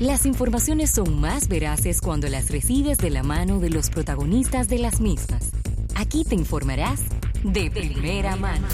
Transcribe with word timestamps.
Las 0.00 0.24
informaciones 0.24 0.90
son 0.90 1.20
más 1.20 1.46
veraces 1.46 2.00
cuando 2.00 2.26
las 2.28 2.50
recibes 2.50 2.96
de 2.96 3.10
la 3.10 3.22
mano 3.22 3.60
de 3.60 3.68
los 3.68 3.90
protagonistas 3.90 4.66
de 4.66 4.78
las 4.78 4.98
mismas. 4.98 5.50
Aquí 5.94 6.24
te 6.24 6.34
informarás 6.34 7.02
de 7.44 7.70
primera 7.70 8.34
mano. 8.36 8.66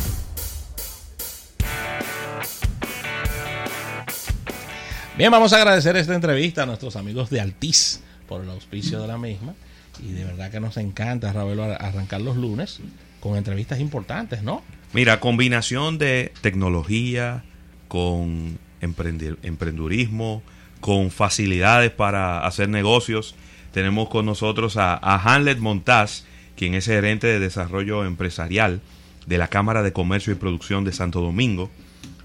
Bien, 5.19 5.33
vamos 5.33 5.52
a 5.52 5.57
agradecer 5.57 5.96
esta 5.96 6.14
entrevista 6.14 6.62
a 6.62 6.66
nuestros 6.66 6.95
amigos 6.95 7.29
de 7.29 7.40
Altiz 7.40 8.02
por 8.29 8.45
el 8.45 8.50
auspicio 8.50 9.02
de 9.02 9.08
la 9.08 9.18
misma. 9.18 9.56
Y 9.98 10.12
de 10.12 10.24
verdad 10.24 10.52
que 10.52 10.61
nos 10.61 10.77
encanta, 10.77 11.32
Ravelo, 11.32 11.64
arrancar 11.64 12.20
los 12.20 12.36
lunes 12.36 12.79
con 13.18 13.36
entrevistas 13.36 13.80
importantes, 13.80 14.45
¿no? 14.45 14.62
Mira, 14.93 15.18
combinación 15.18 15.98
de 15.98 16.32
tecnología 16.40 17.43
con 17.88 18.61
emprendurismo, 18.80 20.45
con 20.87 21.11
facilidades 21.11 21.90
para 21.90 22.46
hacer 22.46 22.68
negocios. 22.68 23.35
Tenemos 23.72 24.08
con 24.08 24.25
nosotros 24.25 24.76
a, 24.76 24.95
a 24.95 25.17
Hanlet 25.21 25.59
Montaz, 25.59 26.22
quien 26.54 26.75
es 26.75 26.86
gerente 26.86 27.26
de 27.26 27.40
desarrollo 27.40 28.04
empresarial 28.04 28.81
de 29.26 29.36
la 29.36 29.49
Cámara 29.49 29.82
de 29.82 29.93
Comercio 29.93 30.32
y 30.32 30.36
Producción 30.36 30.85
de 30.85 30.93
Santo 30.93 31.21
Domingo, 31.21 31.72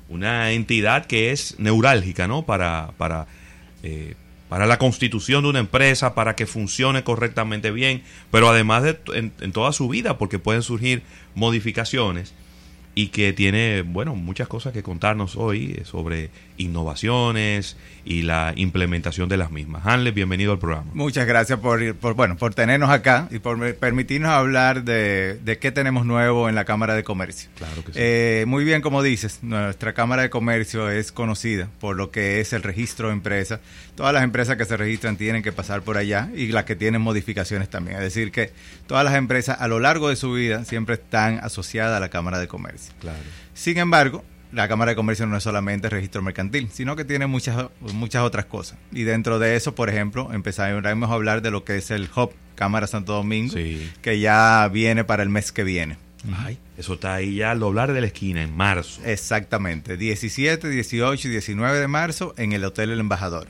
una 0.10 0.52
entidad 0.52 1.08
que 1.08 1.32
es 1.32 1.56
neurálgica, 1.58 2.28
¿no? 2.28 2.44
Para, 2.44 2.92
para, 3.00 3.26
eh, 3.82 4.14
para 4.48 4.68
la 4.68 4.78
constitución 4.78 5.42
de 5.42 5.50
una 5.50 5.60
empresa, 5.60 6.14
para 6.14 6.36
que 6.36 6.46
funcione 6.46 7.04
correctamente 7.04 7.72
bien, 7.72 8.04
pero 8.30 8.48
además 8.48 8.84
de 8.84 9.00
en 9.16 9.52
toda 9.54 9.74
su 9.74 9.90
vida, 9.90 10.20
porque 10.20 10.38
pueden 10.38 10.62
surgir 10.62 11.02
modificaciones 11.34 12.36
y 12.94 13.08
que 13.08 13.32
tiene, 13.34 13.84
bueno, 13.84 14.16
muchas 14.16 14.48
cosas 14.48 14.74
que 14.74 14.84
contarnos 14.84 15.36
hoy 15.38 15.76
eh, 15.78 15.86
sobre 15.86 16.30
innovaciones 16.58 17.78
y 18.04 18.24
la 18.24 18.54
implementación 18.56 19.30
de 19.30 19.38
las 19.38 19.52
mismas. 19.52 19.86
Hanle, 19.86 20.12
bienvenido 20.12 20.52
al 20.52 20.60
programa. 20.60 20.90
Muchas 20.94 21.26
gracias 21.26 21.60
por, 21.60 21.96
por, 21.96 22.16
bueno, 22.16 22.36
por 22.36 22.54
tenernos 22.54 22.90
acá 22.90 23.28
y 23.32 23.40
por 23.40 23.76
permitirnos 23.76 24.32
hablar 24.32 24.84
de, 24.84 25.40
de, 25.44 25.58
qué 25.58 25.72
tenemos 25.72 26.06
nuevo 26.06 26.50
en 26.50 26.56
la 26.56 26.66
Cámara 26.66 26.96
de 26.96 27.04
Comercio. 27.04 27.50
Claro 27.56 27.84
que 27.84 27.94
sí. 27.94 28.00
Eh, 28.02 28.46
muy 28.48 28.64
bien, 28.64 28.82
como 28.82 29.02
dices, 29.02 29.40
nuestra 29.42 29.94
Cámara 29.94 30.24
de 30.24 30.30
Comercio 30.30 30.90
es 30.90 31.12
conocida 31.12 31.70
por 31.80 31.96
lo 31.96 32.12
que 32.12 32.42
es 32.42 32.54
el 32.54 32.64
registro 32.64 33.08
de 33.08 33.14
empresas. 33.14 33.60
Todas 33.96 34.14
las 34.14 34.24
empresas 34.24 34.58
que 34.58 34.66
se 34.66 34.78
registran 34.78 35.16
tienen 35.18 35.44
que 35.44 35.52
pasar 35.52 35.82
por 35.82 35.98
allá 35.98 36.30
y 36.36 36.48
las 36.48 36.66
que 36.66 36.76
tienen 36.76 37.02
modificaciones 37.02 37.70
también. 37.70 37.98
Es 37.98 38.04
decir, 38.04 38.32
que 38.32 38.52
todas 38.88 39.06
las 39.06 39.16
empresas 39.16 39.58
a 39.60 39.68
lo 39.68 39.80
largo 39.80 40.10
de 40.10 40.16
su 40.16 40.34
vida 40.34 40.66
siempre 40.66 40.96
están 40.96 41.40
asociadas 41.40 41.98
a 41.98 42.00
la 42.00 42.10
Cámara 42.10 42.40
de 42.40 42.48
Comercio. 42.48 42.81
Claro. 43.00 43.20
Sin 43.54 43.78
embargo, 43.78 44.24
la 44.52 44.68
Cámara 44.68 44.92
de 44.92 44.96
Comercio 44.96 45.26
no 45.28 45.38
es 45.38 45.44
solamente 45.44 45.90
registro 45.90 46.22
mercantil, 46.22 46.70
sino 46.72 46.96
que 46.96 47.06
tiene 47.06 47.28
muchas, 47.28 47.68
muchas 47.94 48.24
otras 48.24 48.46
cosas. 48.46 48.78
Y 48.92 49.04
dentro 49.04 49.40
de 49.40 49.56
eso, 49.56 49.76
por 49.76 49.90
ejemplo, 49.90 50.32
empezaremos 50.34 51.10
a 51.10 51.14
hablar 51.14 51.42
de 51.42 51.52
lo 51.52 51.64
que 51.64 51.78
es 51.78 51.92
el 51.92 52.10
Hub 52.16 52.34
Cámara 52.56 52.88
Santo 52.88 53.14
Domingo, 53.14 53.56
que 54.02 54.20
ya 54.20 54.70
viene 54.72 55.04
para 55.04 55.24
el 55.24 55.30
mes 55.30 55.52
que 55.52 55.64
viene. 55.64 55.98
Ay, 56.38 56.60
eso 56.78 56.94
está 56.96 57.16
ahí 57.16 57.36
ya 57.36 57.52
al 57.52 57.60
doblar 57.60 57.94
de 57.94 58.02
la 58.02 58.08
esquina, 58.08 58.44
en 58.44 58.56
marzo. 58.56 59.02
Exactamente, 59.06 59.98
17, 59.98 60.70
18 60.70 61.28
y 61.28 61.32
19 61.32 61.80
de 61.80 61.88
marzo 61.88 62.36
en 62.38 62.52
el 62.52 62.64
Hotel 62.64 62.92
El 62.92 63.00
Embajador. 63.00 63.48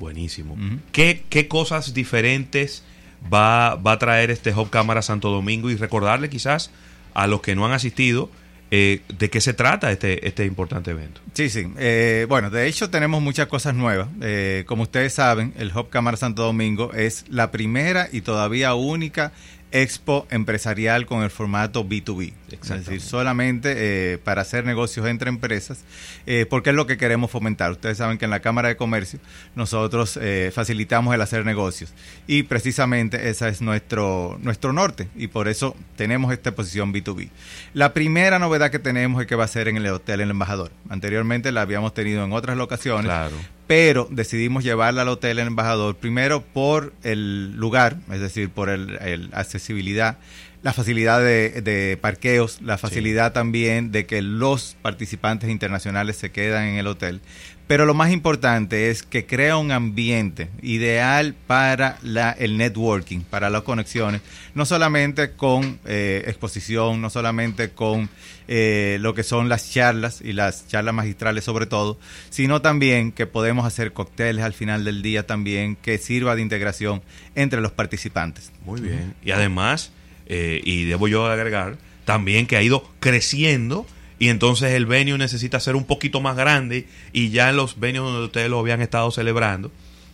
Buenísimo. 0.00 0.56
¿Qué, 0.92 1.24
¿Qué, 1.28 1.46
cosas 1.48 1.94
diferentes 1.94 2.84
va, 3.32 3.74
va 3.76 3.92
a 3.92 3.98
traer 3.98 4.30
este 4.30 4.52
Hub 4.52 4.70
Cámara 4.70 5.02
Santo 5.02 5.30
Domingo? 5.30 5.70
Y 5.70 5.76
recordarle 5.76 6.28
quizás 6.30 6.70
a 7.14 7.26
los 7.26 7.40
que 7.40 7.54
no 7.54 7.66
han 7.66 7.72
asistido, 7.72 8.30
eh, 8.70 9.00
¿De 9.18 9.30
qué 9.30 9.40
se 9.40 9.54
trata 9.54 9.90
este, 9.90 10.26
este 10.28 10.44
importante 10.44 10.90
evento? 10.90 11.20
Sí, 11.32 11.48
sí. 11.48 11.66
Eh, 11.78 12.26
bueno, 12.28 12.50
de 12.50 12.66
hecho 12.66 12.90
tenemos 12.90 13.22
muchas 13.22 13.46
cosas 13.46 13.74
nuevas. 13.74 14.08
Eh, 14.20 14.64
como 14.66 14.82
ustedes 14.82 15.14
saben, 15.14 15.54
el 15.56 15.74
Hub 15.74 15.88
Cámara 15.88 16.16
Santo 16.16 16.42
Domingo 16.42 16.92
es 16.92 17.24
la 17.28 17.50
primera 17.50 18.08
y 18.12 18.20
todavía 18.20 18.74
única 18.74 19.32
expo 19.72 20.26
empresarial 20.30 21.06
con 21.06 21.22
el 21.22 21.30
formato 21.30 21.84
B2B. 21.84 22.32
Es 22.50 22.68
decir, 22.68 23.00
solamente 23.00 23.74
eh, 23.76 24.18
para 24.18 24.42
hacer 24.42 24.64
negocios 24.64 25.06
entre 25.06 25.28
empresas, 25.28 25.84
eh, 26.26 26.46
porque 26.48 26.70
es 26.70 26.76
lo 26.76 26.86
que 26.86 26.96
queremos 26.96 27.30
fomentar. 27.30 27.70
Ustedes 27.72 27.98
saben 27.98 28.18
que 28.18 28.24
en 28.24 28.30
la 28.30 28.40
Cámara 28.40 28.68
de 28.68 28.76
Comercio 28.76 29.18
nosotros 29.54 30.18
eh, 30.20 30.50
facilitamos 30.54 31.14
el 31.14 31.20
hacer 31.20 31.44
negocios 31.44 31.92
y 32.26 32.44
precisamente 32.44 33.28
ese 33.28 33.48
es 33.48 33.60
nuestro, 33.60 34.38
nuestro 34.42 34.72
norte 34.72 35.08
y 35.16 35.28
por 35.28 35.48
eso 35.48 35.76
tenemos 35.96 36.32
esta 36.32 36.50
exposición 36.50 36.92
B2B. 36.92 37.28
La 37.74 37.92
primera 37.92 38.38
novedad 38.38 38.70
que 38.70 38.78
tenemos 38.78 39.20
es 39.20 39.26
que 39.26 39.36
va 39.36 39.44
a 39.44 39.48
ser 39.48 39.68
en 39.68 39.76
el 39.76 39.86
Hotel 39.88 40.20
El 40.20 40.30
Embajador. 40.30 40.70
Anteriormente 40.88 41.52
la 41.52 41.62
habíamos 41.62 41.92
tenido 41.92 42.24
en 42.24 42.32
otras 42.32 42.56
locaciones, 42.56 43.04
claro 43.04 43.36
pero 43.68 44.08
decidimos 44.10 44.64
llevarla 44.64 45.02
al 45.02 45.08
hotel 45.08 45.38
El 45.38 45.46
Embajador, 45.46 45.94
primero 45.94 46.40
por 46.42 46.94
el 47.02 47.54
lugar, 47.54 47.98
es 48.10 48.18
decir, 48.18 48.48
por 48.48 48.70
el, 48.70 49.28
accesibilidad, 49.34 50.16
la 50.62 50.72
facilidad 50.72 51.20
de, 51.20 51.98
parqueos, 52.00 52.62
la 52.62 52.78
facilidad 52.78 53.34
también 53.34 53.92
de 53.92 54.06
que 54.06 54.22
los 54.22 54.74
participantes 54.80 55.50
internacionales 55.50 56.16
se 56.16 56.30
quedan 56.30 56.64
en 56.64 56.78
el 56.78 56.86
hotel, 56.86 57.20
pero 57.68 57.84
lo 57.84 57.92
más 57.92 58.10
importante 58.10 58.90
es 58.90 59.02
que 59.02 59.26
crea 59.26 59.58
un 59.58 59.72
ambiente 59.72 60.48
ideal 60.62 61.34
para 61.46 61.98
la, 62.02 62.32
el 62.32 62.56
networking, 62.56 63.20
para 63.20 63.50
las 63.50 63.62
conexiones, 63.62 64.22
no 64.54 64.64
solamente 64.64 65.32
con 65.32 65.78
eh, 65.84 66.24
exposición, 66.26 67.02
no 67.02 67.10
solamente 67.10 67.68
con 67.70 68.08
eh, 68.48 68.96
lo 69.00 69.12
que 69.12 69.22
son 69.22 69.50
las 69.50 69.70
charlas 69.70 70.22
y 70.22 70.32
las 70.32 70.66
charlas 70.66 70.94
magistrales 70.94 71.44
sobre 71.44 71.66
todo, 71.66 71.98
sino 72.30 72.62
también 72.62 73.12
que 73.12 73.26
podemos 73.26 73.66
hacer 73.66 73.92
cócteles 73.92 74.42
al 74.42 74.54
final 74.54 74.82
del 74.84 75.02
día 75.02 75.26
también 75.26 75.76
que 75.76 75.98
sirva 75.98 76.34
de 76.34 76.40
integración 76.40 77.02
entre 77.34 77.60
los 77.60 77.72
participantes. 77.72 78.50
Muy 78.64 78.80
bien. 78.80 79.14
Y 79.22 79.32
además, 79.32 79.92
eh, 80.24 80.62
y 80.64 80.86
debo 80.86 81.06
yo 81.06 81.26
agregar, 81.26 81.76
también 82.06 82.46
que 82.46 82.56
ha 82.56 82.62
ido 82.62 82.90
creciendo 82.98 83.86
y 84.18 84.28
entonces 84.28 84.72
el 84.72 84.86
venue 84.86 85.16
necesita 85.18 85.60
ser 85.60 85.76
un 85.76 85.84
poquito 85.84 86.20
más 86.20 86.36
grande 86.36 86.88
y 87.12 87.30
ya 87.30 87.50
en 87.50 87.56
los 87.56 87.78
venues 87.78 88.04
donde 88.04 88.26
ustedes 88.26 88.50
lo 88.50 88.58
habían 88.58 88.82
estado 88.82 89.10
celebrando, 89.10 89.70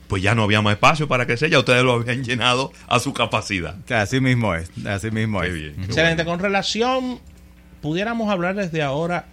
pues 0.09 0.22
ya 0.22 0.34
no 0.34 0.42
había 0.42 0.60
más 0.60 0.75
espacio 0.75 1.09
para 1.09 1.26
crecer, 1.26 1.50
ya 1.50 1.59
ustedes 1.59 1.82
lo 1.84 1.94
habían 1.94 2.22
llenado 2.25 2.72
a 2.87 3.00
su 3.00 3.14
capacidad. 3.14 3.76
Así 3.91 4.20
mismo 4.20 4.54
es, 4.54 4.70
así 4.87 5.10
mismo 5.10 5.43
es. 5.43 5.76
Excelente, 5.84 6.25
con 6.25 6.38
relación, 6.38 7.20
pudiéramos 7.81 8.31
hablar 8.31 8.56
desde 8.56 8.82
ahora 8.82 9.26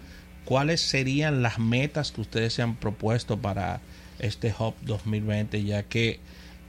cuáles 0.44 0.80
serían 0.80 1.42
las 1.42 1.58
metas 1.58 2.12
que 2.12 2.22
ustedes 2.22 2.54
se 2.54 2.62
han 2.62 2.76
propuesto 2.76 3.38
para 3.38 3.80
este 4.18 4.54
Hub 4.58 4.74
2020, 4.82 5.62
ya 5.64 5.82
que 5.82 6.20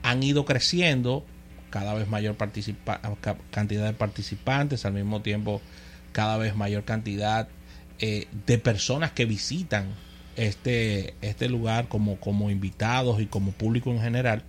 han 0.02 0.22
ido 0.22 0.44
creciendo 0.44 1.24
cada 1.70 1.94
vez 1.94 2.06
mayor 2.08 2.36
cantidad 2.36 3.86
de 3.86 3.92
participantes, 3.94 4.84
al 4.84 4.92
mismo 4.92 5.22
tiempo 5.22 5.60
cada 6.12 6.36
vez 6.36 6.54
mayor 6.54 6.84
cantidad 6.84 7.48
eh, 8.00 8.26
de 8.46 8.58
personas 8.58 9.12
que 9.12 9.24
visitan 9.24 9.86
este, 10.36 11.14
este 11.22 11.48
lugar 11.48 11.88
como, 11.88 12.16
como 12.16 12.50
invitados 12.50 13.20
y 13.20 13.26
como 13.26 13.52
público 13.52 13.90
en 13.90 14.00
general. 14.00 14.42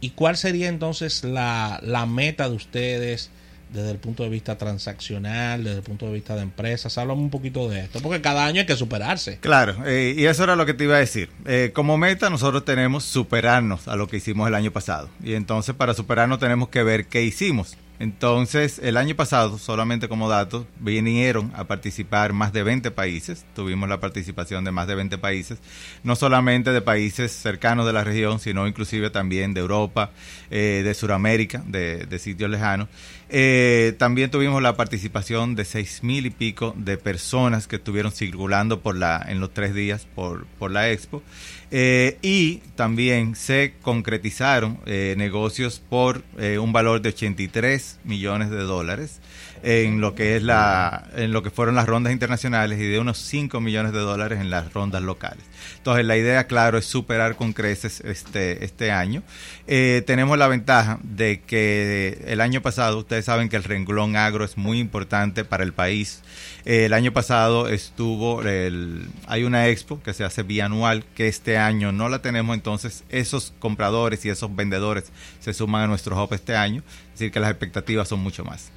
¿Y 0.00 0.10
cuál 0.10 0.36
sería 0.36 0.68
entonces 0.68 1.24
la, 1.24 1.80
la 1.82 2.06
meta 2.06 2.48
de 2.48 2.54
ustedes 2.54 3.30
desde 3.72 3.90
el 3.90 3.98
punto 3.98 4.22
de 4.22 4.28
vista 4.30 4.56
transaccional, 4.56 5.62
desde 5.62 5.78
el 5.78 5.82
punto 5.82 6.06
de 6.06 6.12
vista 6.12 6.36
de 6.36 6.42
empresas? 6.42 6.96
Háblame 6.98 7.20
un 7.20 7.30
poquito 7.30 7.68
de 7.68 7.80
esto, 7.80 8.00
porque 8.00 8.20
cada 8.20 8.46
año 8.46 8.60
hay 8.60 8.66
que 8.66 8.76
superarse. 8.76 9.38
Claro, 9.38 9.76
eh, 9.86 10.14
y 10.16 10.24
eso 10.26 10.44
era 10.44 10.56
lo 10.56 10.66
que 10.66 10.74
te 10.74 10.84
iba 10.84 10.96
a 10.96 11.00
decir. 11.00 11.30
Eh, 11.46 11.72
como 11.74 11.98
meta 11.98 12.30
nosotros 12.30 12.64
tenemos 12.64 13.04
superarnos 13.04 13.88
a 13.88 13.96
lo 13.96 14.08
que 14.08 14.18
hicimos 14.18 14.48
el 14.48 14.54
año 14.54 14.72
pasado. 14.72 15.10
Y 15.22 15.34
entonces 15.34 15.74
para 15.74 15.94
superarnos 15.94 16.38
tenemos 16.38 16.68
que 16.68 16.82
ver 16.82 17.06
qué 17.06 17.22
hicimos. 17.22 17.76
Entonces, 18.00 18.80
el 18.82 18.96
año 18.96 19.16
pasado, 19.16 19.58
solamente 19.58 20.08
como 20.08 20.28
datos, 20.28 20.66
vinieron 20.78 21.52
a 21.56 21.64
participar 21.64 22.32
más 22.32 22.52
de 22.52 22.62
20 22.62 22.90
países. 22.92 23.44
Tuvimos 23.54 23.88
la 23.88 23.98
participación 23.98 24.64
de 24.64 24.70
más 24.70 24.86
de 24.86 24.94
20 24.94 25.18
países, 25.18 25.58
no 26.04 26.14
solamente 26.14 26.70
de 26.70 26.80
países 26.80 27.32
cercanos 27.32 27.86
de 27.86 27.92
la 27.92 28.04
región, 28.04 28.38
sino 28.38 28.68
inclusive 28.68 29.10
también 29.10 29.52
de 29.52 29.60
Europa, 29.60 30.10
eh, 30.50 30.82
de 30.84 30.94
Sudamérica, 30.94 31.62
de, 31.66 32.18
sitios 32.18 32.50
lejanos. 32.50 32.88
Eh, 33.30 33.94
también 33.98 34.30
tuvimos 34.30 34.62
la 34.62 34.76
participación 34.76 35.54
de 35.54 35.64
seis 35.64 36.02
mil 36.02 36.26
y 36.26 36.30
pico 36.30 36.74
de 36.76 36.96
personas 36.96 37.66
que 37.66 37.76
estuvieron 37.76 38.12
circulando 38.12 38.80
por 38.80 38.96
la, 38.96 39.24
en 39.28 39.40
los 39.40 39.52
tres 39.52 39.74
días 39.74 40.06
por 40.14 40.70
la 40.70 40.90
expo. 40.90 41.22
Eh, 41.70 42.18
y 42.22 42.58
también 42.76 43.34
se 43.36 43.74
concretizaron 43.82 44.78
eh, 44.86 45.14
negocios 45.18 45.82
por 45.86 46.22
eh, 46.38 46.58
un 46.58 46.72
valor 46.72 47.02
de 47.02 47.10
83 47.10 47.98
millones 48.04 48.50
de 48.50 48.62
dólares. 48.62 49.20
en 49.62 50.00
lo 50.00 50.14
que 50.14 50.36
es 50.36 50.42
la 50.44 51.08
en 51.16 51.32
lo 51.32 51.42
que 51.42 51.50
fueron 51.50 51.74
las 51.74 51.86
rondas 51.86 52.12
internacionales 52.12 52.78
y 52.78 52.86
de 52.86 53.00
unos 53.00 53.18
5 53.18 53.60
millones 53.60 53.92
de 53.92 53.98
dólares 53.98 54.40
en 54.40 54.50
las 54.50 54.72
rondas 54.72 55.02
locales. 55.02 55.44
Entonces 55.76 56.04
la 56.04 56.16
idea, 56.16 56.46
claro, 56.46 56.78
es 56.78 56.84
superar 56.84 57.36
con 57.36 57.52
creces 57.52 58.00
este, 58.00 58.64
este 58.64 58.90
año. 58.90 59.22
Eh, 59.66 60.02
tenemos 60.06 60.38
la 60.38 60.48
ventaja 60.48 60.98
de 61.02 61.40
que 61.40 62.22
el 62.26 62.40
año 62.40 62.62
pasado, 62.62 62.98
ustedes 62.98 63.24
saben 63.24 63.48
que 63.48 63.56
el 63.56 63.64
renglón 63.64 64.16
agro 64.16 64.44
es 64.44 64.56
muy 64.56 64.78
importante 64.78 65.44
para 65.44 65.64
el 65.64 65.72
país. 65.72 66.22
El 66.64 66.92
año 66.92 67.12
pasado 67.12 67.68
estuvo, 67.68 68.42
el, 68.42 69.08
hay 69.26 69.44
una 69.44 69.68
expo 69.68 70.02
que 70.02 70.12
se 70.12 70.24
hace 70.24 70.42
bianual, 70.42 71.04
que 71.14 71.28
este 71.28 71.57
año 71.58 71.92
no 71.92 72.08
la 72.08 72.22
tenemos, 72.22 72.54
entonces 72.54 73.04
esos 73.08 73.52
compradores 73.58 74.24
y 74.24 74.30
esos 74.30 74.54
vendedores 74.54 75.04
se 75.40 75.52
suman 75.52 75.82
a 75.82 75.86
nuestro 75.86 76.22
hub 76.22 76.32
este 76.32 76.56
año, 76.56 76.82
es 77.12 77.18
decir, 77.18 77.32
que 77.32 77.40
las 77.40 77.50
expectativas 77.50 78.08
son 78.08 78.20
mucho 78.20 78.44
más. 78.44 78.70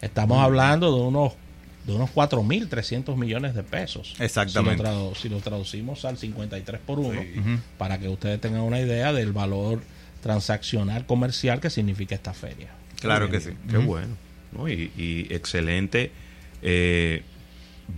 Estamos 0.00 0.38
hablando 0.42 0.94
de 0.94 1.00
unos 1.00 1.32
de 1.86 1.92
unos 1.92 2.10
4.300 2.10 3.16
millones 3.16 3.54
de 3.54 3.62
pesos. 3.62 4.14
Exactamente. 4.18 4.82
Si 5.16 5.28
lo, 5.28 5.40
traducimos 5.40 6.04
al 6.04 6.16
53 6.16 6.80
por 6.80 6.98
1, 6.98 7.22
para 7.76 7.98
que 7.98 8.08
ustedes 8.08 8.40
tengan 8.40 8.62
una 8.62 8.80
idea 8.80 9.12
del 9.12 9.32
valor 9.32 9.82
transaccional 10.22 11.04
comercial 11.04 11.60
que 11.60 11.68
significa 11.68 12.14
esta 12.14 12.32
feria. 12.32 12.70
Claro 13.00 13.28
que 13.30 13.40
sí. 13.40 13.50
Qué 13.68 13.76
bueno. 13.76 14.16
Y, 14.66 15.26
excelente 15.34 16.10
eh, 16.62 17.22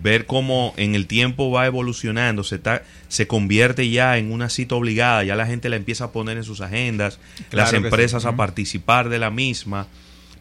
ver 0.03 0.27
cómo 0.27 0.75
en 0.77 0.95
el 0.95 1.07
tiempo 1.07 1.51
va 1.51 1.67
evolucionando, 1.67 2.45
se, 2.45 2.57
está, 2.57 2.83
se 3.09 3.27
convierte 3.27 3.89
ya 3.89 4.19
en 4.19 4.33
una 4.33 4.49
cita 4.49 4.75
obligada, 4.75 5.25
ya 5.25 5.37
la 5.37 5.47
gente 5.47 5.69
la 5.69 5.77
empieza 5.77 6.05
a 6.05 6.13
poner 6.13 6.37
en 6.37 6.45
sus 6.45 6.61
agendas, 6.61 7.19
las 7.51 7.73
empresas 7.73 8.25
a 8.25 8.37
participar 8.37 9.09
de 9.09 9.19
la 9.19 9.31
misma, 9.31 9.87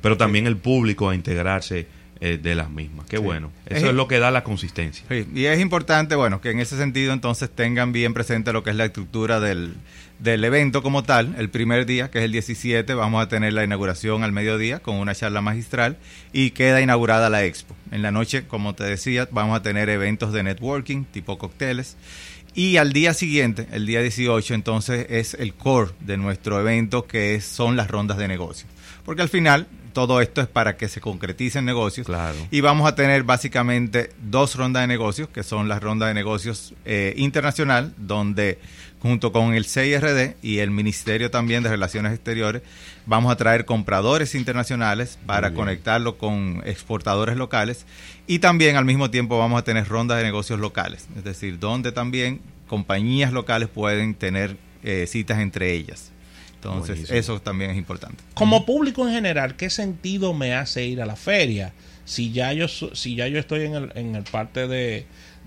pero 0.01 0.17
también 0.17 0.47
el 0.47 0.57
público 0.57 1.09
a 1.09 1.15
integrarse 1.15 1.87
eh, 2.21 2.39
de 2.41 2.55
las 2.55 2.69
mismas. 2.69 3.07
Qué 3.07 3.17
bueno. 3.17 3.51
Eso 3.65 3.89
es, 3.89 3.93
lo 3.93 4.07
que 4.07 4.19
da 4.19 4.31
la 4.31 4.43
consistencia. 4.43 5.05
Y 5.33 5.45
es 5.45 5.59
importante, 5.59 6.15
bueno, 6.15 6.39
que 6.41 6.51
en 6.51 6.59
ese 6.59 6.77
sentido 6.77 7.11
entonces 7.11 7.49
tengan 7.49 7.91
bien 7.91 8.13
presente 8.13 8.53
lo 8.53 8.63
que 8.63 8.69
es 8.69 8.75
la 8.75 8.85
estructura 8.85 9.39
del, 9.39 9.73
del 10.19 10.43
evento 10.43 10.81
como 10.81 11.03
tal. 11.03 11.35
El 11.37 11.49
primer 11.49 11.85
día, 11.85 12.09
que 12.09 12.19
es 12.19 12.25
el 12.25 12.31
17, 12.31 12.93
vamos 12.93 13.23
a 13.23 13.27
tener 13.27 13.53
la 13.53 13.63
inauguración 13.63 14.23
al 14.23 14.31
mediodía 14.31 14.79
con 14.79 14.95
una 14.95 15.15
charla 15.15 15.41
magistral 15.41 15.97
y 16.33 16.51
queda 16.51 16.81
inaugurada 16.81 17.29
la 17.29 17.43
expo. 17.43 17.75
En 17.91 18.01
la 18.01 18.11
noche, 18.11 18.47
como 18.47 18.75
te 18.75 18.83
decía, 18.83 19.27
vamos 19.31 19.57
a 19.57 19.61
tener 19.61 19.89
eventos 19.89 20.33
de 20.33 20.43
networking, 20.43 21.05
tipo 21.05 21.37
cócteles. 21.37 21.97
Y 22.53 22.77
al 22.77 22.93
día 22.93 23.13
siguiente, 23.13 23.67
el 23.71 23.85
día 23.85 24.01
18, 24.01 24.53
entonces 24.53 25.07
es 25.09 25.33
el 25.33 25.53
core 25.53 25.91
de 25.99 26.15
nuestro 26.15 26.59
evento, 26.59 27.05
que 27.05 27.41
son 27.41 27.75
las 27.75 27.89
rondas 27.89 28.17
de 28.17 28.29
negocio. 28.29 28.65
Porque 29.03 29.21
al 29.21 29.29
final, 29.29 29.67
todo 29.91 30.21
esto 30.21 30.41
es 30.41 30.47
para 30.47 30.77
que 30.77 30.87
se 30.87 31.01
concreticen 31.01 31.65
negocios. 31.65 32.07
Claro. 32.07 32.37
Y 32.51 32.61
vamos 32.61 32.87
a 32.87 32.95
tener 32.95 33.23
básicamente 33.23 34.11
dos 34.21 34.55
rondas 34.55 34.83
de 34.83 34.87
negocios, 34.87 35.27
que 35.27 35.43
son 35.43 35.67
las 35.67 35.83
rondas 35.83 36.07
de 36.07 36.13
negocios 36.13 36.73
eh, 36.85 37.13
internacional, 37.17 37.93
donde 37.97 38.59
junto 39.05 39.31
con 39.31 39.53
el 39.53 39.65
CIRD 39.65 40.33
y 40.41 40.57
el 40.57 40.71
Ministerio 40.71 41.29
también 41.29 41.61
de 41.61 41.69
Relaciones 41.69 42.11
Exteriores, 42.11 42.63
vamos 43.05 43.31
a 43.31 43.35
traer 43.35 43.65
compradores 43.65 44.33
internacionales 44.33 45.19
para 45.27 45.53
conectarlo 45.53 46.17
con 46.17 46.63
exportadores 46.65 47.37
locales 47.37 47.85
y 48.25 48.39
también 48.39 48.77
al 48.77 48.85
mismo 48.85 49.11
tiempo 49.11 49.37
vamos 49.37 49.59
a 49.59 49.63
tener 49.63 49.87
rondas 49.87 50.17
de 50.17 50.23
negocios 50.23 50.59
locales, 50.59 51.07
es 51.15 51.23
decir, 51.23 51.59
donde 51.59 51.91
también 51.91 52.41
compañías 52.67 53.31
locales 53.31 53.69
pueden 53.69 54.15
tener 54.15 54.57
eh, 54.83 55.05
citas 55.07 55.37
entre 55.37 55.73
ellas. 55.73 56.11
Entonces, 56.55 57.11
eso 57.11 57.39
también 57.39 57.69
es 57.69 57.77
importante. 57.77 58.23
Como 58.33 58.65
público 58.65 59.07
en 59.07 59.13
general, 59.13 59.55
¿qué 59.55 59.69
sentido 59.69 60.33
me 60.33 60.55
hace 60.55 60.83
ir 60.83 60.99
a 60.99 61.05
la 61.05 61.15
feria? 61.15 61.73
Si 62.05 62.31
ya 62.31 62.53
yo, 62.53 62.67
si 62.67 63.15
ya 63.15 63.27
yo 63.27 63.37
estoy 63.37 63.65
en 63.65 63.75
el, 63.75 63.91
en 63.93 64.15
el 64.15 64.23
parte 64.23 64.67
de, 64.67 65.05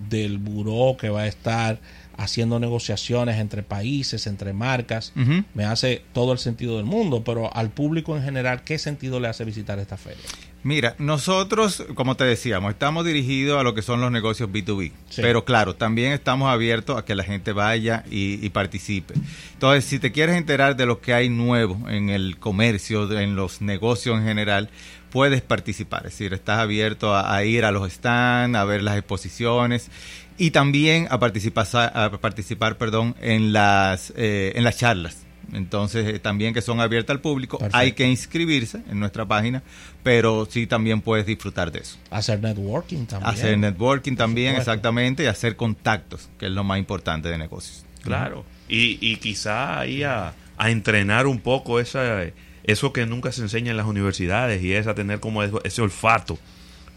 del 0.09 0.39
buró 0.39 0.97
que 0.97 1.09
va 1.09 1.23
a 1.23 1.27
estar 1.27 1.81
haciendo 2.19 2.59
negociaciones 2.59 3.39
entre 3.39 3.63
países, 3.63 4.27
entre 4.27 4.53
marcas, 4.53 5.13
me 5.55 5.65
hace 5.65 6.03
todo 6.13 6.33
el 6.33 6.39
sentido 6.39 6.77
del 6.77 6.85
mundo, 6.85 7.23
pero 7.25 7.55
al 7.55 7.71
público 7.71 8.17
en 8.17 8.25
general, 8.25 8.65
¿qué 8.65 8.79
sentido 8.79 9.21
le 9.21 9.29
hace 9.29 9.45
visitar 9.45 9.79
esta 9.79 9.97
feria? 9.97 10.25
Mira, 10.65 10.97
nosotros, 10.99 11.85
como 11.95 12.17
te 12.17 12.25
decíamos, 12.25 12.73
estamos 12.73 13.05
dirigidos 13.05 13.61
a 13.61 13.63
lo 13.63 13.75
que 13.75 13.83
son 13.83 14.01
los 14.01 14.11
negocios 14.11 14.51
B2B, 14.51 14.91
pero 15.17 15.45
claro, 15.45 15.77
también 15.77 16.13
estamos 16.13 16.51
abiertos 16.51 16.99
a 16.99 17.05
que 17.05 17.15
la 17.15 17.23
gente 17.23 17.53
vaya 17.53 18.03
y, 18.11 18.49
participe. 18.51 19.15
Entonces, 19.53 19.85
si 19.85 20.01
te 20.01 20.11
quieres 20.11 20.37
enterar 20.37 20.75
de 20.75 20.87
lo 20.87 21.01
que 21.01 21.15
hay 21.15 21.29
nuevo 21.29 21.89
en 21.89 22.11
el 22.11 22.39
comercio, 22.39 23.11
en 23.17 23.37
los 23.37 23.63
negocios 23.63 24.19
en 24.19 24.25
general, 24.25 24.71
puedes 25.11 25.41
participar, 25.41 26.07
es 26.07 26.13
decir, 26.13 26.35
estás 26.35 26.59
abierto 26.59 27.17
a, 27.17 27.45
ir 27.45 27.65
a 27.65 27.71
los 27.71 27.91
stands, 27.93 28.59
a 28.59 28.65
ver 28.65 28.83
las 28.83 28.99
exposiciones 28.99 29.91
y 30.39 30.51
también 30.53 31.07
a 31.11 31.19
participar, 31.19 31.67
a 31.75 32.11
participar 32.19 32.79
perdón, 32.79 33.15
en, 33.21 33.53
las, 33.53 34.13
eh, 34.17 34.53
en 34.55 34.65
las 34.65 34.79
charlas 34.79 35.29
entonces 35.53 36.07
eh, 36.07 36.19
también 36.19 36.53
que 36.53 36.63
son 36.63 36.81
abiertas 36.81 37.15
al 37.15 37.21
público. 37.21 37.59
Hay 37.73 37.93
que 37.93 38.07
inscribirse 38.07 38.83
en 38.91 39.01
nuestra 39.01 39.27
página, 39.27 39.63
pero 40.03 40.47
sí 40.51 40.67
también 40.67 41.01
puedes 41.01 41.27
disfrutar 41.27 41.73
de 41.73 41.81
eso. 41.81 41.97
Hacer 42.11 42.41
networking 42.41 43.07
también. 43.07 43.35
Hacer 43.35 43.59
networking 43.59 44.17
también, 44.17 44.57
exactamente, 44.57 45.25
y 45.25 45.27
hacer 45.27 45.57
contactos, 45.57 46.29
que 46.39 46.47
es 46.47 46.53
lo 46.53 46.65
más 46.65 46.79
importante 46.79 47.29
de 47.29 47.39
negocios. 47.39 47.85
Claro, 48.03 48.45
y, 48.69 48.99
y 49.01 49.17
quizá 49.17 49.81
ahí 49.81 50.03
a, 50.03 50.35
entrenar 50.59 51.27
un 51.27 51.41
poco 51.41 51.79
esa, 51.79 52.23
eso 52.65 52.93
que 52.93 53.07
nunca 53.07 53.33
se 53.33 53.43
enseña 53.43 53.71
en 53.71 53.77
las 53.77 53.87
universidades 53.87 54.63
y 54.63 54.73
es 54.73 54.87
a 54.87 54.95
tener 54.95 55.21
como 55.21 55.43
ese 55.43 55.83
olfato 55.83 56.39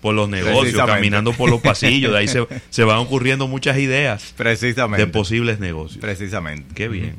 por 0.01 0.15
los 0.15 0.27
negocios, 0.27 0.83
caminando 0.85 1.31
por 1.33 1.49
los 1.49 1.61
pasillos, 1.61 2.11
de 2.11 2.17
ahí 2.17 2.27
se, 2.27 2.45
se 2.69 2.83
van 2.83 2.97
ocurriendo 2.97 3.47
muchas 3.47 3.77
ideas 3.77 4.33
Precisamente. 4.35 5.05
de 5.05 5.11
posibles 5.11 5.59
negocios. 5.59 6.01
Precisamente. 6.01 6.73
Qué 6.73 6.87
bien. 6.87 7.15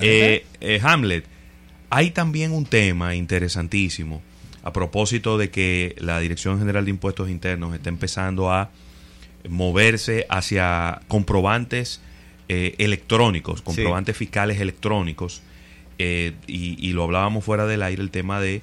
Eh, 0.00 0.44
eh, 0.60 0.80
Hamlet, 0.82 1.24
hay 1.88 2.10
también 2.10 2.52
un 2.52 2.66
tema 2.66 3.14
interesantísimo 3.14 4.22
a 4.62 4.72
propósito 4.72 5.38
de 5.38 5.50
que 5.50 5.94
la 5.98 6.18
Dirección 6.18 6.58
General 6.58 6.84
de 6.84 6.90
Impuestos 6.90 7.30
Internos 7.30 7.74
está 7.74 7.88
empezando 7.88 8.50
a 8.50 8.70
moverse 9.48 10.26
hacia 10.28 11.00
comprobantes 11.06 12.00
eh, 12.48 12.74
electrónicos, 12.78 13.62
comprobantes 13.62 14.16
fiscales 14.16 14.60
electrónicos, 14.60 15.42
y, 15.96 16.34
y, 16.48 16.92
lo 16.92 17.04
hablábamos 17.04 17.44
fuera 17.44 17.66
del 17.66 17.84
aire, 17.84 18.02
el 18.02 18.10
tema 18.10 18.40
de 18.40 18.62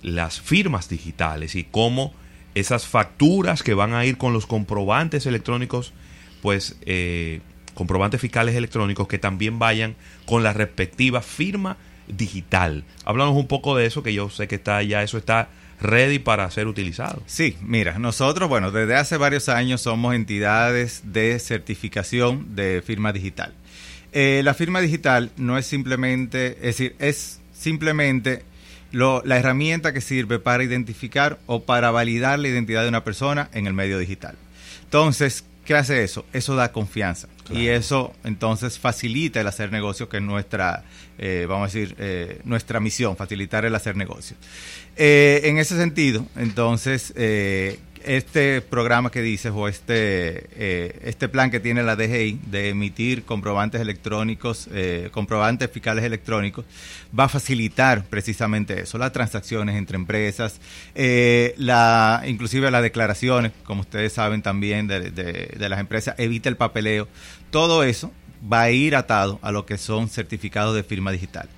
las 0.00 0.40
firmas 0.40 0.88
digitales 0.88 1.56
y 1.56 1.64
cómo 1.64 2.14
esas 2.58 2.86
facturas 2.86 3.62
que 3.62 3.74
van 3.74 3.94
a 3.94 4.04
ir 4.04 4.16
con 4.16 4.32
los 4.32 4.46
comprobantes 4.46 5.26
electrónicos, 5.26 5.92
pues 6.42 6.76
comprobantes 7.74 8.20
fiscales 8.20 8.56
electrónicos 8.56 9.06
que 9.06 9.18
también 9.18 9.58
vayan 9.58 9.94
con 10.26 10.42
la 10.42 10.52
respectiva 10.52 11.22
firma 11.22 11.76
digital. 12.08 12.84
Háblanos 13.04 13.36
un 13.36 13.46
poco 13.46 13.76
de 13.76 13.86
eso, 13.86 14.02
que 14.02 14.12
yo 14.12 14.30
sé 14.30 14.48
que 14.48 14.56
está 14.56 14.82
ya, 14.82 15.02
eso 15.02 15.18
está 15.18 15.48
ready 15.80 16.18
para 16.18 16.50
ser 16.50 16.66
utilizado. 16.66 17.22
Sí, 17.26 17.56
mira, 17.60 17.98
nosotros, 17.98 18.48
bueno, 18.48 18.70
desde 18.70 18.96
hace 18.96 19.16
varios 19.16 19.48
años 19.48 19.80
somos 19.80 20.14
entidades 20.14 21.02
de 21.12 21.38
certificación 21.38 22.56
de 22.56 22.82
firma 22.84 23.12
digital. 23.12 23.52
Eh, 24.12 24.40
la 24.42 24.54
firma 24.54 24.80
digital 24.80 25.30
no 25.36 25.58
es 25.58 25.66
simplemente, 25.66 26.52
es 26.56 26.78
decir, 26.78 26.96
es 26.98 27.40
simplemente 27.52 28.42
lo, 28.92 29.22
la 29.24 29.38
herramienta 29.38 29.92
que 29.92 30.00
sirve 30.00 30.38
para 30.38 30.64
identificar 30.64 31.38
o 31.46 31.64
para 31.64 31.90
validar 31.90 32.38
la 32.38 32.48
identidad 32.48 32.82
de 32.82 32.88
una 32.88 33.04
persona 33.04 33.48
en 33.52 33.66
el 33.66 33.74
medio 33.74 33.98
digital. 33.98 34.36
Entonces, 34.84 35.44
¿qué 35.64 35.74
hace 35.74 36.02
eso? 36.02 36.24
Eso 36.32 36.56
da 36.56 36.72
confianza. 36.72 37.28
Y 37.50 37.68
eso 37.68 38.14
entonces 38.24 38.78
facilita 38.78 39.40
el 39.40 39.46
hacer 39.46 39.72
negocios, 39.72 40.08
que 40.08 40.18
es 40.18 40.22
nuestra, 40.22 40.84
eh, 41.18 41.46
vamos 41.48 41.70
a 41.70 41.78
decir, 41.78 41.96
eh, 41.98 42.40
nuestra 42.44 42.78
misión, 42.78 43.16
facilitar 43.16 43.64
el 43.64 43.74
hacer 43.74 43.96
negocios. 43.96 44.38
Eh, 44.96 45.40
en 45.44 45.58
ese 45.58 45.76
sentido, 45.76 46.26
entonces, 46.36 47.14
este 48.08 48.60
programa 48.62 49.10
que 49.10 49.22
dices 49.22 49.52
o 49.54 49.68
este, 49.68 51.08
este 51.08 51.28
plan 51.28 51.50
que 51.50 51.60
tiene 51.60 51.82
la 51.82 51.96
DGI 51.96 52.40
de 52.46 52.70
emitir 52.70 53.24
comprobantes 53.24 53.80
electrónicos, 53.80 54.68
comprobantes 55.10 55.70
fiscales 55.70 56.04
electrónicos, 56.04 56.64
va 57.18 57.24
a 57.24 57.28
facilitar 57.28 58.04
precisamente 58.04 58.80
eso, 58.82 58.98
las 58.98 59.12
transacciones 59.12 59.76
entre 59.76 59.96
empresas, 59.96 60.60
la, 60.94 62.22
inclusive 62.26 62.70
las 62.70 62.82
declaraciones, 62.82 63.52
como 63.64 63.82
ustedes 63.82 64.12
saben 64.12 64.42
también 64.42 64.86
de, 64.86 65.10
de 65.10 65.68
las 65.68 65.80
empresas, 65.80 66.14
evita 66.18 66.48
el 66.48 66.56
papeleo 66.56 67.08
todo 67.50 67.82
eso 67.82 68.12
va 68.50 68.62
a 68.62 68.70
ir 68.70 68.94
atado 68.94 69.38
a 69.42 69.52
lo 69.52 69.66
que 69.66 69.78
son 69.78 70.08
certificados 70.08 70.74
de 70.74 70.82
firma 70.82 71.10
digital. 71.10 71.48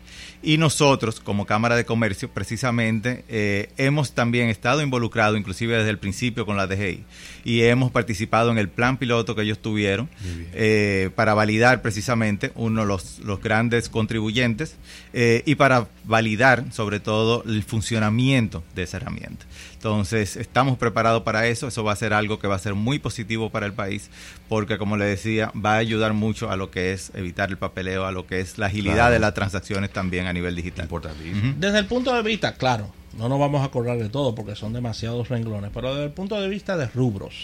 Y 0.43 0.57
nosotros, 0.57 1.21
como 1.21 1.47
Cámara 1.47 1.77
de 1.77 1.85
Comercio, 1.85 2.31
precisamente 2.31 3.25
eh, 3.29 3.69
hemos 3.77 4.13
también 4.13 4.49
estado 4.49 4.83
involucrados, 4.83 5.39
inclusive 5.39 5.77
desde 5.77 5.91
el 5.91 5.99
principio 5.99 6.47
con 6.47 6.57
la 6.57 6.67
DGI, 6.67 7.05
y 7.45 7.63
hemos 7.63 7.91
participado 7.91 8.51
en 8.51 8.59
el 8.59 8.69
plan 8.69 8.97
piloto 8.97 9.35
que 9.35 9.43
ellos 9.43 9.59
tuvieron 9.59 10.09
eh, 10.55 11.11
para 11.15 11.35
validar 11.35 11.83
precisamente 11.83 12.53
uno 12.55 12.83
de 12.83 12.87
los, 12.87 13.19
los 13.21 13.41
grandes 13.41 13.89
contribuyentes 13.89 14.77
eh, 15.13 15.43
y 15.45 15.57
para 15.57 15.89
validar 16.05 16.65
sobre 16.73 17.01
todo 17.01 17.45
el 17.47 17.63
funcionamiento 17.63 18.63
de 18.75 18.85
esa 18.85 18.97
herramienta. 18.97 19.47
Entonces, 19.81 20.37
estamos 20.37 20.77
preparados 20.77 21.23
para 21.23 21.47
eso. 21.47 21.67
Eso 21.67 21.83
va 21.83 21.93
a 21.93 21.97
ser 21.97 22.13
algo 22.13 22.39
que 22.39 22.47
va 22.47 22.55
a 22.55 22.59
ser 22.59 22.75
muy 22.75 22.99
positivo 22.99 23.49
para 23.49 23.65
el 23.65 23.73
país, 23.73 24.11
porque, 24.47 24.77
como 24.77 24.99
le 24.99 25.07
decía, 25.07 25.51
va 25.57 25.73
a 25.77 25.79
ayudar 25.79 26.13
mucho 26.13 26.51
a 26.51 26.57
lo 26.57 26.71
que 26.71 26.93
es 26.93 27.11
evitar 27.15 27.49
el 27.49 27.57
papeleo, 27.57 28.05
a 28.05 28.13
lo 28.13 28.27
que 28.27 28.41
es 28.41 28.59
la 28.59 28.67
agilidad 28.67 28.95
Claro. 28.97 29.13
de 29.15 29.19
las 29.21 29.33
transacciones 29.33 29.89
también 29.91 30.27
a 30.27 30.35
nivel 30.35 30.55
digital. 30.55 30.85
Importantísimo. 30.85 31.55
Desde 31.57 31.79
el 31.79 31.87
punto 31.87 32.13
de 32.15 32.23
vista, 32.23 32.53
claro, 32.57 32.93
no 33.19 33.29
nos 33.29 33.39
vamos 33.41 33.61
a 33.63 33.65
acordar 33.65 33.99
de 33.99 34.09
todo 34.09 34.35
porque 34.35 34.55
son 34.55 34.73
demasiados 34.73 35.29
renglones, 35.29 35.71
pero 35.75 35.91
desde 35.95 36.05
el 36.07 36.13
punto 36.13 36.41
de 36.41 36.49
vista 36.49 36.77
de 36.77 36.87
rubros. 36.87 37.35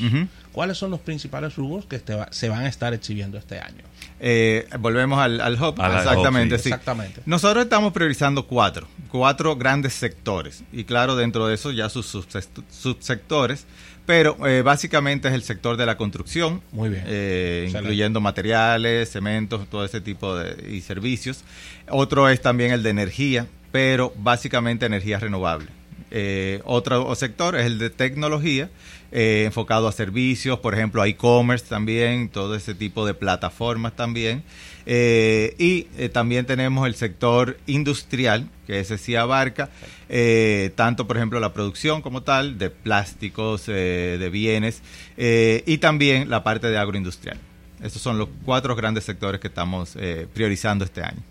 ¿cuáles 0.52 0.78
son 0.78 0.90
los 0.90 1.00
principales 1.00 1.54
rubros 1.56 1.84
que 1.86 1.96
este 1.96 2.14
va- 2.14 2.28
se 2.30 2.48
van 2.48 2.60
a 2.64 2.68
estar 2.68 2.94
exhibiendo 2.94 3.36
este 3.36 3.58
año? 3.58 3.82
Eh, 4.20 4.66
volvemos 4.80 5.18
al, 5.18 5.40
al 5.40 5.54
hub. 5.54 5.74
Al 5.80 5.92
hub, 5.92 5.98
exactamente, 5.98 6.56
sí. 6.58 6.64
sí. 6.64 6.68
Exactamente. 6.70 7.20
Nosotros 7.26 7.64
estamos 7.64 7.92
priorizando 7.92 8.46
cuatro, 8.46 8.86
cuatro 9.10 9.56
grandes 9.56 9.92
sectores. 9.92 10.62
Y 10.72 10.84
claro, 10.84 11.16
dentro 11.16 11.46
de 11.46 11.54
eso 11.56 11.72
ya 11.72 11.88
sus 11.88 12.14
subsect- 12.14 12.64
subsectores. 12.70 13.66
Pero 14.06 14.36
eh, 14.46 14.62
básicamente 14.62 15.26
es 15.26 15.34
el 15.34 15.42
sector 15.42 15.76
de 15.76 15.84
la 15.84 15.96
construcción, 15.96 16.62
Muy 16.70 16.90
bien. 16.90 17.02
eh, 17.08 17.68
incluyendo 17.68 18.20
materiales, 18.20 19.10
cementos, 19.10 19.66
todo 19.68 19.84
ese 19.84 20.00
tipo 20.00 20.36
de 20.36 20.72
y 20.72 20.80
servicios. 20.80 21.42
Otro 21.90 22.28
es 22.28 22.40
también 22.40 22.70
el 22.70 22.84
de 22.84 22.90
energía, 22.90 23.48
pero 23.76 24.10
básicamente 24.16 24.86
energía 24.86 25.18
renovable. 25.18 25.66
Eh, 26.10 26.62
otro 26.64 27.14
sector 27.14 27.54
es 27.56 27.66
el 27.66 27.78
de 27.78 27.90
tecnología, 27.90 28.70
eh, 29.12 29.42
enfocado 29.44 29.86
a 29.86 29.92
servicios, 29.92 30.60
por 30.60 30.72
ejemplo, 30.72 31.02
a 31.02 31.08
e-commerce 31.08 31.66
también, 31.68 32.30
todo 32.30 32.54
ese 32.54 32.74
tipo 32.74 33.04
de 33.04 33.12
plataformas 33.12 33.94
también. 33.94 34.44
Eh, 34.86 35.54
y 35.58 35.88
eh, 35.98 36.08
también 36.08 36.46
tenemos 36.46 36.86
el 36.86 36.94
sector 36.94 37.58
industrial, 37.66 38.48
que 38.66 38.80
ese 38.80 38.96
sí 38.96 39.14
abarca 39.14 39.68
eh, 40.08 40.70
tanto, 40.74 41.06
por 41.06 41.18
ejemplo, 41.18 41.38
la 41.38 41.52
producción 41.52 42.00
como 42.00 42.22
tal, 42.22 42.56
de 42.56 42.70
plásticos, 42.70 43.64
eh, 43.68 44.16
de 44.18 44.30
bienes, 44.30 44.80
eh, 45.18 45.64
y 45.66 45.76
también 45.76 46.30
la 46.30 46.42
parte 46.42 46.68
de 46.68 46.78
agroindustrial. 46.78 47.36
Estos 47.82 48.00
son 48.00 48.16
los 48.16 48.30
cuatro 48.46 48.74
grandes 48.74 49.04
sectores 49.04 49.38
que 49.38 49.48
estamos 49.48 49.96
eh, 49.96 50.26
priorizando 50.32 50.86
este 50.86 51.02
año. 51.02 51.22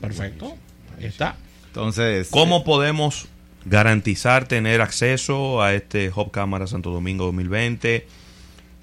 Perfecto. 0.00 0.56
Ahí 0.98 1.06
está. 1.06 1.36
Entonces, 1.78 2.26
¿Cómo 2.32 2.64
podemos 2.64 3.28
garantizar 3.64 4.48
tener 4.48 4.80
acceso 4.80 5.62
a 5.62 5.74
este 5.74 6.10
Hub 6.12 6.32
Cámara 6.32 6.66
Santo 6.66 6.90
Domingo 6.90 7.26
2020? 7.26 8.04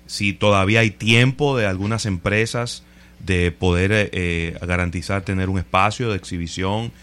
Si 0.06 0.32
todavía 0.32 0.80
hay 0.80 0.92
tiempo 0.92 1.58
de 1.58 1.66
algunas 1.66 2.06
empresas 2.06 2.84
de 3.20 3.52
poder 3.52 3.92
eh, 3.92 4.10
eh, 4.14 4.58
garantizar 4.66 5.24
tener 5.24 5.50
un 5.50 5.60
espacio 5.60 6.10
de 6.10 6.16
exhibición 6.16 6.94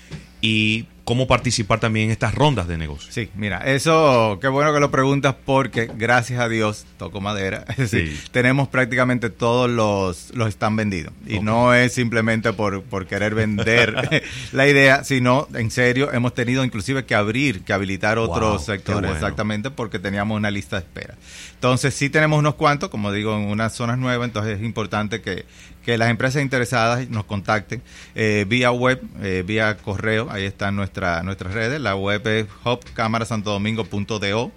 y 0.40 0.86
cómo 1.04 1.26
participar 1.26 1.80
también 1.80 2.06
en 2.06 2.12
estas 2.12 2.34
rondas 2.34 2.68
de 2.68 2.78
negocios. 2.78 3.12
Sí, 3.12 3.28
mira, 3.34 3.58
eso, 3.58 4.38
qué 4.40 4.48
bueno 4.48 4.72
que 4.72 4.78
lo 4.80 4.90
preguntas 4.90 5.34
porque 5.44 5.90
gracias 5.92 6.38
a 6.40 6.48
Dios, 6.48 6.86
toco 6.96 7.20
madera, 7.20 7.64
es 7.70 7.76
decir, 7.76 8.16
Sí. 8.16 8.28
tenemos 8.30 8.68
prácticamente 8.68 9.28
todos 9.30 9.68
los, 9.68 10.30
los 10.34 10.48
están 10.48 10.76
vendidos. 10.76 11.12
Y 11.26 11.40
no 11.40 11.74
es 11.74 11.92
simplemente 11.92 12.52
por, 12.52 12.82
por 12.84 13.06
querer 13.06 13.34
vender 13.34 14.22
la 14.52 14.68
idea, 14.68 15.02
sino 15.04 15.48
en 15.54 15.70
serio, 15.70 16.12
hemos 16.12 16.34
tenido 16.34 16.64
inclusive 16.64 17.04
que 17.04 17.14
abrir, 17.14 17.62
que 17.62 17.72
habilitar 17.72 18.18
otros 18.18 18.64
sectores, 18.64 19.02
bueno. 19.02 19.14
exactamente, 19.16 19.70
porque 19.70 19.98
teníamos 19.98 20.36
una 20.36 20.50
lista 20.50 20.76
de 20.76 20.82
espera. 20.86 21.14
Entonces, 21.62 21.94
sí 21.94 22.10
tenemos 22.10 22.40
unos 22.40 22.56
cuantos, 22.56 22.90
como 22.90 23.12
digo, 23.12 23.36
en 23.36 23.44
unas 23.44 23.72
zonas 23.72 23.96
nuevas, 23.96 24.26
entonces 24.26 24.58
es 24.58 24.64
importante 24.64 25.20
que, 25.22 25.46
que 25.84 25.96
las 25.96 26.10
empresas 26.10 26.42
interesadas 26.42 27.08
nos 27.08 27.24
contacten 27.24 27.82
eh, 28.16 28.44
vía 28.48 28.72
web, 28.72 29.00
eh, 29.22 29.44
vía 29.46 29.76
correo, 29.76 30.26
ahí 30.32 30.44
están 30.44 30.74
nuestra, 30.74 31.22
nuestras 31.22 31.54
redes, 31.54 31.80
la 31.80 31.94
web 31.94 32.26
es 32.26 32.46
hubcamarasantodomingo.do 32.64 34.50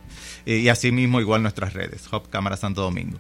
eh, 0.46 0.58
y 0.58 0.70
asimismo 0.70 1.20
igual 1.20 1.42
nuestras 1.42 1.74
redes, 1.74 2.08
Hub 2.12 2.30
Cámara 2.30 2.58
Santo 2.58 2.82
Domingo. 2.82 3.18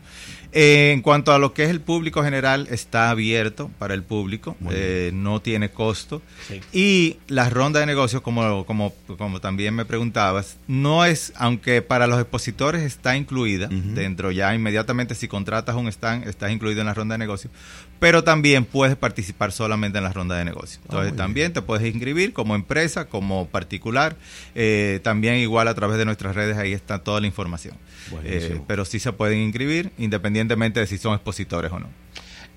Eh, 0.57 0.91
en 0.93 1.01
cuanto 1.01 1.33
a 1.33 1.39
lo 1.39 1.53
que 1.53 1.65
es 1.65 1.69
el 1.69 1.81
público 1.81 2.23
general, 2.23 2.67
está 2.71 3.09
abierto 3.09 3.69
para 3.77 3.93
el 3.93 4.03
público, 4.03 4.55
eh, 4.71 5.11
no 5.13 5.41
tiene 5.41 5.69
costo. 5.69 6.21
Sí. 6.47 6.61
Y 6.71 7.17
la 7.27 7.49
ronda 7.49 7.81
de 7.81 7.85
negocios, 7.85 8.21
como, 8.21 8.65
como, 8.65 8.93
como 9.17 9.41
también 9.41 9.75
me 9.75 9.83
preguntabas, 9.83 10.57
no 10.67 11.03
es, 11.03 11.33
aunque 11.35 11.81
para 11.81 12.07
los 12.07 12.19
expositores 12.21 12.83
está 12.83 13.17
incluida, 13.17 13.67
dentro 13.67 14.31
ya 14.31 14.55
inmediatamente 14.55 15.13
si 15.13 15.27
contratas 15.27 15.75
un 15.75 15.89
stand, 15.89 16.27
estás 16.27 16.51
incluido 16.51 16.79
en 16.79 16.87
la 16.87 16.93
ronda 16.93 17.15
de 17.15 17.19
negocios, 17.19 17.51
pero 17.99 18.23
también 18.23 18.65
puedes 18.65 18.95
participar 18.95 19.51
solamente 19.51 19.97
en 19.97 20.03
la 20.03 20.13
ronda 20.13 20.37
de 20.37 20.45
negocios. 20.45 20.79
Entonces 20.83 21.11
muy 21.11 21.17
también 21.17 21.53
te 21.53 21.61
puedes 21.61 21.85
inscribir 21.85 22.33
como 22.33 22.55
empresa, 22.55 23.05
como 23.05 23.47
particular, 23.47 24.15
eh, 24.53 24.99
también 25.03 25.35
igual 25.35 25.67
a 25.67 25.73
través 25.73 25.97
de 25.97 26.05
nuestras 26.05 26.35
redes, 26.35 26.55
ahí 26.57 26.71
está 26.71 26.84
toda 26.85 27.19
la 27.21 27.27
información. 27.27 27.75
Eh, 28.23 28.61
pero 28.67 28.85
sí 28.85 28.99
se 28.99 29.11
pueden 29.13 29.39
inscribir 29.39 29.91
independientemente 29.97 30.79
de 30.79 30.87
si 30.87 30.97
son 30.97 31.13
expositores 31.13 31.71
o 31.71 31.79
no. 31.79 31.89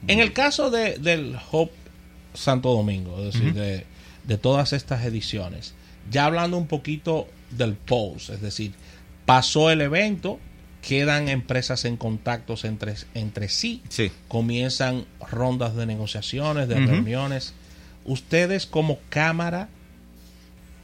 En 0.07 0.21
el 0.21 0.33
caso 0.33 0.71
de, 0.71 0.99
del 0.99 1.37
Hub 1.51 1.71
Santo 2.35 2.71
Domingo, 2.73 3.19
es 3.25 3.35
decir, 3.35 3.53
de, 3.55 3.85
de 4.25 4.39
todas 4.39 4.73
estas 4.73 5.05
ediciones, 5.05 5.75
ya 6.11 6.27
hablando 6.27 6.57
un 6.57 6.67
poquito 6.69 7.27
del 7.51 7.75
post, 7.75 8.31
es 8.31 8.41
decir, 8.41 8.73
pasó 9.27 9.71
el 9.71 9.81
evento, 9.81 10.39
quedan 10.83 11.29
empresas 11.29 11.85
en 11.85 11.97
contactos 11.97 12.65
entre, 12.65 12.95
entre 13.15 13.49
sí, 13.49 13.83
Sí. 13.89 14.13
comienzan 14.29 15.05
rondas 15.31 15.75
de 15.75 15.87
negociaciones, 15.87 16.69
de 16.69 16.77
reuniones. 16.77 17.55
Ustedes 18.05 18.65
como 18.67 18.99
cámara 19.09 19.69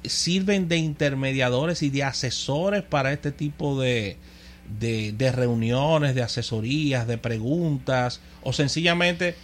sirven 0.04 0.68
de 0.68 0.76
intermediadores 0.76 1.82
y 1.82 1.90
de 1.90 2.04
asesores 2.04 2.82
para 2.82 3.12
este 3.12 3.32
tipo 3.32 3.80
de, 3.80 4.16
de, 4.78 5.12
reuniones, 5.32 6.14
de 6.14 6.22
asesorías, 6.22 7.06
de 7.06 7.18
preguntas, 7.18 8.20
o 8.42 8.52
sencillamente 8.52 9.34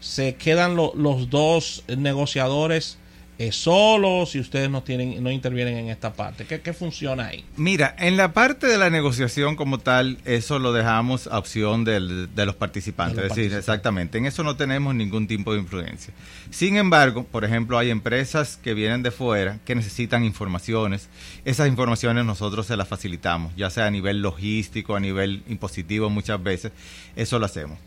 se 0.00 0.34
quedan 0.36 0.76
lo- 0.76 0.92
los 0.94 1.30
dos 1.30 1.84
negociadores 1.96 2.98
eh, 3.42 3.52
solos 3.52 4.34
y 4.34 4.38
ustedes 4.40 4.68
no 4.68 4.82
tienen 4.82 5.22
no 5.22 5.30
intervienen 5.30 5.76
en 5.78 5.88
esta 5.88 6.12
parte. 6.12 6.44
¿Qué, 6.44 6.60
qué 6.60 6.74
funciona 6.74 7.28
ahí? 7.28 7.42
Mira, 7.56 7.96
en 7.98 8.18
la 8.18 8.34
parte 8.34 8.66
de 8.66 8.76
la 8.76 8.90
negociación 8.90 9.56
como 9.56 9.78
tal, 9.78 10.18
eso 10.26 10.58
lo 10.58 10.74
dejamos 10.74 11.26
a 11.26 11.38
opción 11.38 11.84
del- 11.84 12.28
de 12.34 12.44
los 12.44 12.54
participantes. 12.54 13.16
De 13.16 13.22
los 13.22 13.30
es 13.30 13.36
decir, 13.36 13.50
participantes. 13.52 13.58
exactamente, 13.68 14.18
en 14.18 14.26
eso 14.26 14.44
no 14.44 14.56
tenemos 14.56 14.94
ningún 14.94 15.26
tipo 15.26 15.54
de 15.54 15.60
influencia. 15.60 16.12
Sin 16.50 16.76
embargo, 16.76 17.24
por 17.24 17.46
ejemplo, 17.46 17.78
hay 17.78 17.88
empresas 17.88 18.58
que 18.58 18.74
vienen 18.74 19.02
de 19.02 19.10
fuera 19.10 19.58
que 19.64 19.74
necesitan 19.74 20.22
informaciones. 20.24 21.08
Esas 21.46 21.66
informaciones 21.68 22.26
nosotros 22.26 22.66
se 22.66 22.76
las 22.76 22.88
facilitamos, 22.88 23.56
ya 23.56 23.70
sea 23.70 23.86
a 23.86 23.90
nivel 23.90 24.20
logístico, 24.20 24.96
a 24.96 25.00
nivel 25.00 25.42
impositivo 25.48 26.10
muchas 26.10 26.42
veces. 26.42 26.72
Eso 27.16 27.38
lo 27.38 27.46
hacemos. 27.46 27.78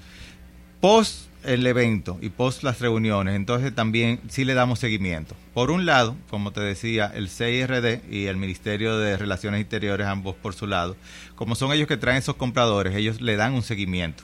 Post 0.81 1.27
el 1.45 1.65
evento 1.67 2.17
y 2.21 2.29
post 2.29 2.63
las 2.63 2.79
reuniones, 2.79 3.35
entonces 3.35 3.73
también 3.73 4.19
sí 4.29 4.45
le 4.45 4.53
damos 4.53 4.79
seguimiento. 4.79 5.35
Por 5.53 5.71
un 5.71 5.85
lado, 5.85 6.15
como 6.29 6.51
te 6.51 6.61
decía, 6.61 7.11
el 7.13 7.29
CIRD 7.29 8.01
y 8.09 8.25
el 8.25 8.37
Ministerio 8.37 8.97
de 8.97 9.17
Relaciones 9.17 9.61
Interiores, 9.61 10.07
ambos 10.07 10.35
por 10.35 10.53
su 10.53 10.67
lado, 10.67 10.95
como 11.35 11.55
son 11.55 11.71
ellos 11.73 11.87
que 11.87 11.97
traen 11.97 12.17
esos 12.17 12.35
compradores, 12.35 12.95
ellos 12.95 13.21
le 13.21 13.35
dan 13.35 13.53
un 13.53 13.63
seguimiento. 13.63 14.23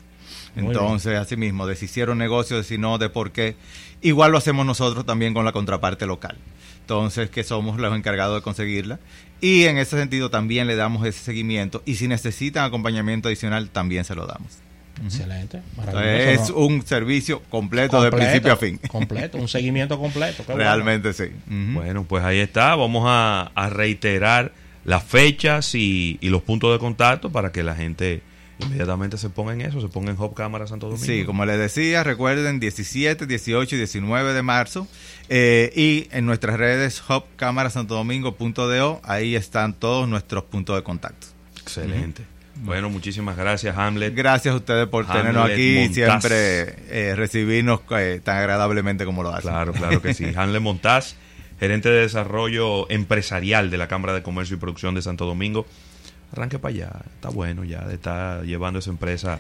Muy 0.56 0.68
Entonces, 0.68 1.18
asimismo, 1.18 1.68
de 1.68 1.76
si 1.76 1.86
hicieron 1.86 2.18
negocio, 2.18 2.58
de 2.58 2.64
si 2.64 2.78
no, 2.78 2.98
de 2.98 3.10
por 3.10 3.32
qué. 3.32 3.56
Igual 4.02 4.32
lo 4.32 4.38
hacemos 4.38 4.66
nosotros 4.66 5.06
también 5.06 5.34
con 5.34 5.46
la 5.46 5.52
contraparte 5.52 6.06
local. 6.06 6.38
Entonces, 6.82 7.30
que 7.30 7.44
somos 7.44 7.80
los 7.80 7.96
encargados 7.96 8.36
de 8.36 8.42
conseguirla. 8.42 9.00
Y 9.42 9.66
en 9.66 9.78
ese 9.78 9.98
sentido 9.98 10.30
también 10.30 10.68
le 10.68 10.76
damos 10.76 11.06
ese 11.06 11.20
seguimiento. 11.20 11.84
Y 11.86 11.96
si 11.96 12.08
necesitan 12.08 12.66
acompañamiento 12.66 13.28
adicional, 13.28 13.70
también 13.70 14.06
se 14.06 14.16
lo 14.16 14.26
damos. 14.26 14.60
Excelente, 15.06 15.62
maravilloso. 15.78 16.44
es 16.44 16.50
¿no? 16.50 16.56
un 16.58 16.86
servicio 16.86 17.42
completo, 17.50 18.02
de 18.02 18.12
principio 18.12 18.54
a 18.54 18.58
fin. 18.58 18.80
Completo, 18.88 19.38
un 19.38 19.48
seguimiento 19.48 19.98
completo. 20.00 20.44
qué 20.46 20.52
bueno. 20.54 20.64
Realmente 20.64 21.14
sí. 21.14 21.26
Bueno, 21.48 22.04
pues 22.04 22.24
ahí 22.24 22.40
está. 22.40 22.76
Vamos 22.76 23.04
a, 23.08 23.52
a 23.56 23.70
reiterar 23.70 24.52
las 24.86 25.04
fechas 25.04 25.76
y, 25.76 26.18
y 26.22 26.30
los 26.30 26.42
puntos 26.42 26.72
de 26.74 26.80
contacto 26.80 27.32
para 27.32 27.52
que 27.52 27.64
la 27.64 27.76
gente 27.76 28.22
inmediatamente 28.62 29.18
se 29.18 29.30
ponga 29.30 29.54
en 29.54 29.62
eso, 29.62 29.80
se 29.80 29.88
ponga 29.88 30.12
en 30.12 30.20
Hub 30.20 30.34
Cámara 30.34 30.68
Santo 30.68 30.88
Domingo. 30.88 31.06
Sí, 31.06 31.24
como 31.26 31.46
les 31.46 31.58
decía, 31.58 32.04
recuerden 32.04 32.60
17, 32.60 33.26
18 33.26 33.76
y 33.76 33.78
19 33.78 34.34
de 34.34 34.42
marzo. 34.42 34.86
eh, 35.30 35.72
y 35.76 36.08
en 36.16 36.26
nuestras 36.26 36.58
redes 36.58 37.02
hubcamarasantodomingo.do, 37.10 39.02
ahí 39.04 39.36
están 39.36 39.74
todos 39.74 40.08
nuestros 40.10 40.44
puntos 40.46 40.76
de 40.76 40.84
contacto. 40.84 41.28
Excelente. 41.62 42.24
Bueno, 42.62 42.90
muchísimas 42.90 43.38
gracias, 43.38 43.78
Hamlet. 43.78 44.14
Gracias 44.16 44.54
a 44.54 44.58
ustedes 44.58 44.88
por 44.88 45.06
Hamlet 45.06 45.18
tenernos 45.18 45.50
aquí 45.50 45.80
y 45.80 45.94
siempre 45.94 46.76
eh, 46.90 47.14
recibirnos 47.16 47.82
eh, 47.92 48.20
tan 48.24 48.38
agradablemente 48.38 49.06
como 49.06 49.24
lo 49.24 49.30
hacen. 49.30 49.52
Claro, 49.52 49.74
claro 49.74 50.02
que 50.02 50.14
sí. 50.14 50.26
Hanle 50.36 50.60
Montaz, 50.60 51.16
gerente 51.60 51.90
de 51.90 52.02
desarrollo 52.02 52.90
empresarial 52.92 53.70
de 53.70 53.78
la 53.78 53.88
Cámara 53.88 54.14
de 54.14 54.24
Comercio 54.24 54.58
y 54.58 54.60
Producción 54.60 54.96
de 54.96 55.02
Santo 55.02 55.26
Domingo. 55.26 55.66
Arranque 56.32 56.60
para 56.60 56.74
allá. 56.74 56.92
Está 57.16 57.30
bueno 57.30 57.64
ya 57.64 57.86
de 57.86 57.96
estar 57.96 58.44
llevando 58.44 58.80
esa 58.80 58.90
empresa 58.92 59.40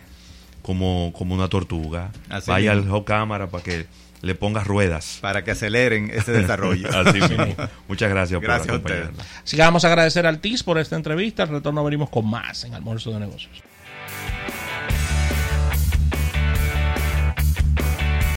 como, 0.62 1.14
como 1.14 1.36
una 1.36 1.48
tortuga. 1.48 2.12
Así 2.30 2.50
Vaya 2.50 2.74
mismo. 2.76 2.96
al 2.96 3.04
Cámara 3.04 3.48
para 3.48 3.64
que 3.64 3.86
le 4.22 4.36
ponga 4.36 4.64
ruedas. 4.64 5.20
Para 5.22 5.44
que 5.44 5.52
aceleren 5.52 6.12
ese 6.14 6.32
desarrollo. 6.32 6.90
Así 6.94 7.20
mismo. 7.20 7.56
Muchas 7.88 8.10
gracias, 8.10 8.42
Gracias 8.42 8.68
por 8.68 8.76
acompañarnos. 8.76 9.26
Así 9.44 9.56
que 9.56 9.62
vamos 9.62 9.86
a 9.86 9.88
agradecer 9.88 10.26
al 10.26 10.40
TIS 10.40 10.64
por 10.64 10.78
esta 10.78 10.96
entrevista. 10.96 11.44
Al 11.44 11.50
retorno 11.50 11.84
venimos 11.84 12.10
con 12.10 12.30
más 12.30 12.64
en 12.64 12.74
Almuerzo 12.74 13.12
de 13.12 13.20
Negocios. 13.20 13.69